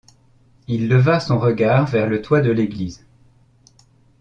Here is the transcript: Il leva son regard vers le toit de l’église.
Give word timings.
Il 0.67 0.87
leva 0.89 1.19
son 1.19 1.37
regard 1.37 1.85
vers 1.85 2.07
le 2.09 2.23
toit 2.23 2.41
de 2.41 2.49
l’église. 2.49 3.05